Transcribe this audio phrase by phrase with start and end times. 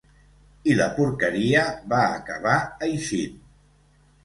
[0.71, 2.57] I la porqueria va acabar
[2.91, 3.39] eixint.